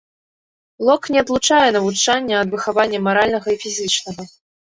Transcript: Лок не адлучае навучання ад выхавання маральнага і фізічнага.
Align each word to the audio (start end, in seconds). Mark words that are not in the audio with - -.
Лок 0.87 1.03
не 1.15 1.19
адлучае 1.23 1.69
навучання 1.75 2.35
ад 2.43 2.49
выхавання 2.55 3.03
маральнага 3.09 3.47
і 3.55 3.61
фізічнага. 3.65 4.27